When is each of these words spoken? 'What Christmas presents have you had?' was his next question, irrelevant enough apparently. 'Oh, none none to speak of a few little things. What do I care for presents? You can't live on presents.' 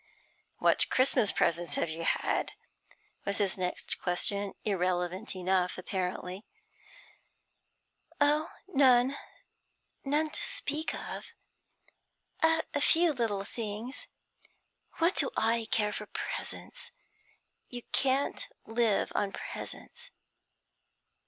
'What 0.57 0.89
Christmas 0.89 1.31
presents 1.31 1.75
have 1.75 1.87
you 1.91 2.01
had?' 2.05 2.53
was 3.23 3.37
his 3.37 3.55
next 3.55 4.01
question, 4.01 4.53
irrelevant 4.65 5.35
enough 5.35 5.77
apparently. 5.77 6.43
'Oh, 8.19 8.49
none 8.67 9.15
none 10.03 10.31
to 10.31 10.43
speak 10.43 10.95
of 10.95 11.33
a 12.41 12.81
few 12.81 13.13
little 13.13 13.43
things. 13.43 14.07
What 14.97 15.17
do 15.17 15.29
I 15.37 15.67
care 15.69 15.93
for 15.93 16.07
presents? 16.07 16.89
You 17.69 17.83
can't 17.93 18.47
live 18.65 19.11
on 19.13 19.31
presents.' 19.31 20.09